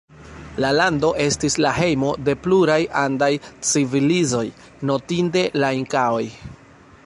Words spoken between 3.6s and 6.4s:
civilizoj, notinde la inkaoj.